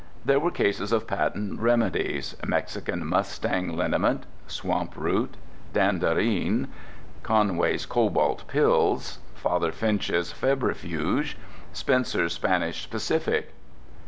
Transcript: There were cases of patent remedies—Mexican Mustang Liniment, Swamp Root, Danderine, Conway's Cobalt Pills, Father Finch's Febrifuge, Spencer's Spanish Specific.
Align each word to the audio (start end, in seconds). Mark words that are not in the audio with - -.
There 0.25 0.39
were 0.39 0.49
cases 0.49 0.91
of 0.91 1.05
patent 1.05 1.59
remedies—Mexican 1.59 3.05
Mustang 3.05 3.77
Liniment, 3.77 4.23
Swamp 4.47 4.93
Root, 4.95 5.37
Danderine, 5.73 6.69
Conway's 7.21 7.85
Cobalt 7.85 8.45
Pills, 8.47 9.19
Father 9.35 9.71
Finch's 9.71 10.33
Febrifuge, 10.33 11.37
Spencer's 11.71 12.33
Spanish 12.33 12.81
Specific. 12.81 13.53